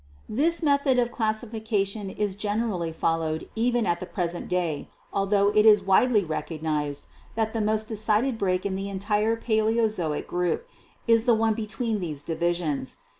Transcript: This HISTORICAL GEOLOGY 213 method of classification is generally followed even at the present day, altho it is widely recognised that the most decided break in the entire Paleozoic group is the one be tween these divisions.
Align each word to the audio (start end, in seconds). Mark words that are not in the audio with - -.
This 0.27 0.61
HISTORICAL 0.61 0.65
GEOLOGY 0.65 0.95
213 0.95 0.95
method 0.95 1.05
of 1.05 1.15
classification 1.95 2.09
is 2.09 2.35
generally 2.35 2.91
followed 2.91 3.47
even 3.53 3.85
at 3.85 3.99
the 3.99 4.07
present 4.07 4.47
day, 4.49 4.89
altho 5.13 5.49
it 5.49 5.63
is 5.63 5.83
widely 5.83 6.23
recognised 6.23 7.05
that 7.35 7.53
the 7.53 7.61
most 7.61 7.87
decided 7.87 8.39
break 8.39 8.65
in 8.65 8.73
the 8.73 8.89
entire 8.89 9.35
Paleozoic 9.35 10.25
group 10.25 10.67
is 11.07 11.25
the 11.25 11.35
one 11.35 11.53
be 11.53 11.67
tween 11.67 11.99
these 11.99 12.23
divisions. 12.23 12.97